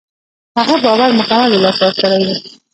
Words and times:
هغه 0.59 0.75
باور 0.83 1.09
مکمل 1.19 1.49
له 1.53 1.59
لاسه 1.63 1.83
ورکړی 1.87 2.21
و. 2.25 2.31